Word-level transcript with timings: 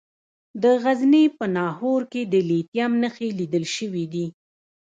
د 0.63 0.63
غزني 0.83 1.25
په 1.37 1.45
ناهور 1.55 2.01
کې 2.11 2.21
د 2.33 2.35
لیتیم 2.49 2.91
نښې 3.01 3.29
لیدل 3.39 3.65
شوي 3.75 4.05
دي. 4.13 4.25